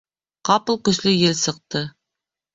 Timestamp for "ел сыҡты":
1.15-1.85